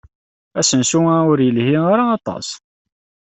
Asensu-a 0.59 1.15
ur 1.31 1.37
yelhi 1.45 1.77
ara 1.93 2.03
aṭas. 2.17 2.47